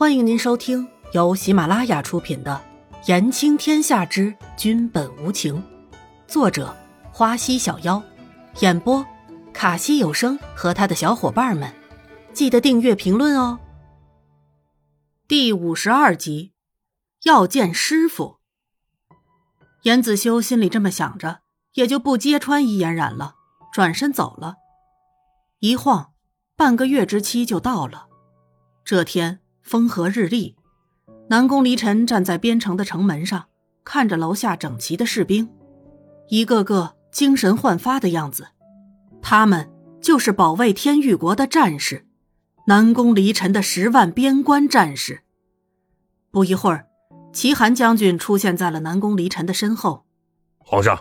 [0.00, 2.58] 欢迎您收听由喜马拉雅出品的
[3.06, 5.54] 《言情天下之君本无情》，
[6.26, 6.74] 作者
[7.12, 8.02] 花溪小妖，
[8.60, 9.04] 演播
[9.52, 11.70] 卡西有声和他的小伙伴们。
[12.32, 13.60] 记得订阅、评论哦。
[15.28, 16.54] 第五十二集，
[17.24, 18.38] 要见师傅。
[19.82, 21.40] 严子修心里这么想着，
[21.74, 23.34] 也就不揭穿易嫣然了，
[23.70, 24.54] 转身走了。
[25.58, 26.14] 一晃，
[26.56, 28.06] 半个月之期就到了。
[28.82, 29.40] 这天。
[29.62, 30.56] 风和日丽，
[31.28, 33.46] 南宫离尘站在边城的城门上，
[33.84, 35.48] 看着楼下整齐的士兵，
[36.28, 38.48] 一个个精神焕发的样子。
[39.22, 39.70] 他们
[40.00, 42.06] 就是保卫天域国的战士，
[42.66, 45.22] 南宫离尘的十万边关战士。
[46.30, 46.86] 不一会儿，
[47.32, 50.04] 齐寒将军出现在了南宫离尘的身后。
[50.58, 50.98] 皇上，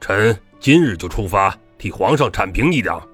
[0.00, 3.06] 臣今日就出发，替皇上铲平一党。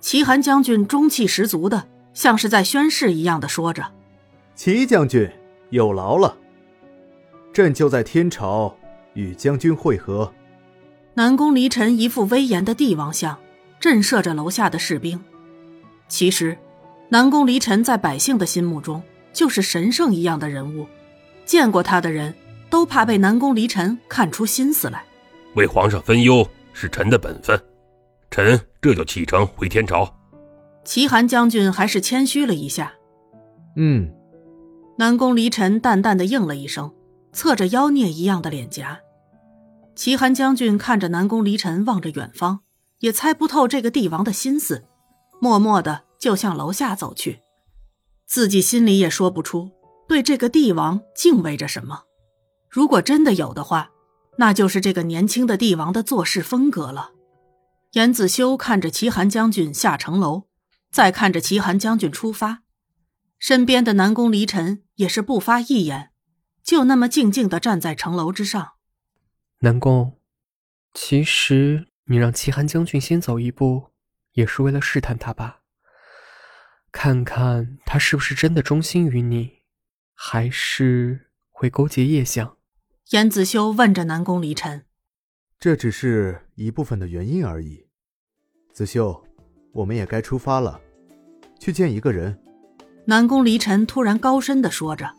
[0.00, 3.92] 齐寒将军中气十足的，像是在宣誓一样的说着。
[4.54, 5.28] 齐将军
[5.70, 6.36] 有劳了，
[7.52, 8.74] 朕就在天朝
[9.14, 10.32] 与将军会合。
[11.14, 13.38] 南宫离尘一副威严的帝王相，
[13.80, 15.18] 震慑着楼下的士兵。
[16.08, 16.56] 其实，
[17.08, 20.86] 南宫离尘在百姓的心目中就是神圣一样的人物，
[21.44, 22.34] 见过他的人
[22.70, 25.04] 都怕被南宫离尘看出心思来。
[25.54, 27.58] 为皇上分忧是臣的本分，
[28.30, 30.10] 臣这就启程回天朝。
[30.84, 32.92] 齐寒将军还是谦虚了一下。
[33.76, 34.10] 嗯。
[34.96, 36.92] 南宫离尘淡淡的应了一声，
[37.32, 39.00] 侧着妖孽一样的脸颊。
[39.94, 42.60] 齐寒将军看着南宫离尘，望着远方，
[43.00, 44.84] 也猜不透这个帝王的心思，
[45.40, 47.40] 默默的就向楼下走去。
[48.26, 49.70] 自己心里也说不出
[50.08, 52.04] 对这个帝王敬畏着什么。
[52.70, 53.90] 如果真的有的话，
[54.38, 57.10] 那就是这个年轻的帝王的做事风格了。
[57.92, 60.44] 严子修看着齐寒将军下城楼，
[60.90, 62.60] 再看着齐寒将军出发。
[63.42, 66.12] 身边的南宫离尘也是不发一言，
[66.62, 68.74] 就那么静静的站在城楼之上。
[69.62, 70.20] 南宫，
[70.94, 73.90] 其实你让齐寒将军先走一步，
[74.34, 75.62] 也是为了试探他吧？
[76.92, 79.62] 看看他是不是真的忠心于你，
[80.14, 82.56] 还是会勾结叶相？
[83.10, 84.86] 严子修问着南宫离尘。
[85.58, 87.88] 这只是一部分的原因而已。
[88.72, 89.26] 子修，
[89.72, 90.80] 我们也该出发了，
[91.58, 92.38] 去见一个人。
[93.04, 95.10] 南宫离尘突然高声的说着：“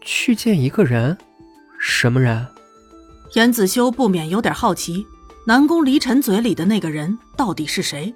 [0.00, 1.18] 去见一个人，
[1.80, 2.46] 什么人？”
[3.34, 5.04] 严子修不免有点好奇，
[5.46, 8.14] 南宫离尘嘴里的那个人到底是谁？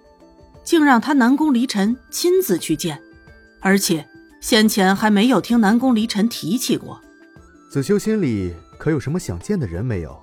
[0.62, 3.03] 竟让他南宫离尘亲自去见，
[3.61, 4.06] 而且
[4.41, 7.00] 先前还没有听南宫离尘提起过。
[7.71, 10.23] 子修心里可有什么想见的人没有？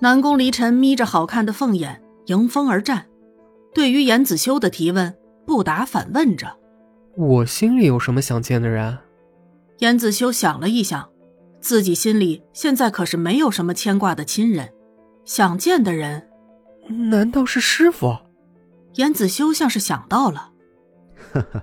[0.00, 3.06] 南宫离尘眯着好看的凤眼，迎风而战，
[3.72, 5.14] 对于严子修的提问，
[5.46, 6.57] 不答反问着。
[7.18, 8.96] 我心里有什么想见的人？
[9.78, 11.10] 严子修想了一想，
[11.60, 14.72] 自己心里现在可是没有什么牵挂的亲人，
[15.24, 16.28] 想见的人，
[17.10, 18.16] 难道是师傅？
[18.94, 20.52] 严子修像是想到了，
[21.32, 21.60] 呵呵，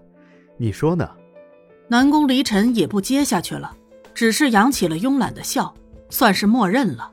[0.58, 1.10] 你说呢？
[1.88, 3.74] 南宫离尘也不接下去了，
[4.14, 5.74] 只是扬起了慵懒的笑，
[6.10, 7.10] 算是默认了。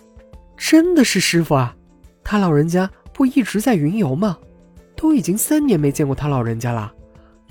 [0.56, 1.76] 真的是师傅啊？
[2.24, 4.36] 他老人家不一直在云游吗？
[4.97, 6.92] 都已经三年没见过他老人家了。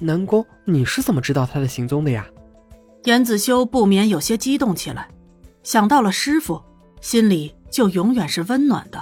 [0.03, 2.25] 南宫，你是怎么知道他的行踪的呀？
[3.03, 5.07] 严子修不免有些激动起来，
[5.62, 6.59] 想到了师傅，
[7.01, 9.00] 心里就永远是温暖的。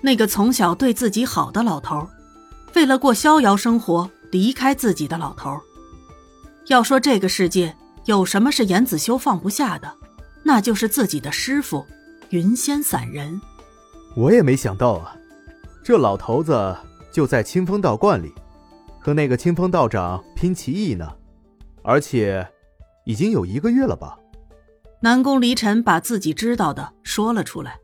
[0.00, 2.04] 那个从小对自己好的老头，
[2.74, 5.56] 为了过逍遥生活离开自己的老头。
[6.66, 7.72] 要说这个世界
[8.06, 9.92] 有什么是严子修放不下的，
[10.42, 11.86] 那就是自己的师傅
[12.30, 13.40] 云仙散人。
[14.16, 15.14] 我也没想到啊，
[15.84, 16.76] 这老头子
[17.12, 18.34] 就在清风道观里。
[19.00, 21.10] 和那个清风道长拼棋艺呢，
[21.82, 22.46] 而且
[23.06, 24.18] 已经有一个月了吧？
[25.00, 27.78] 南宫离尘把自己知道的说了出来。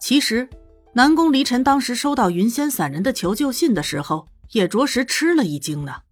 [0.00, 0.48] 其实，
[0.94, 6.03] 南宫离尘当时收到云仙散人的求救信的时候，也着实吃了一惊呢。